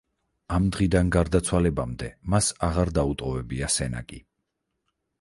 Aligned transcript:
ამ 0.55 0.63
დღიდან 0.75 1.11
გარდაცვალებამდე 1.17 2.11
მას 2.35 2.51
აღარ 2.71 2.95
დაუტოვებია 2.99 3.73
სენაკი. 3.79 4.23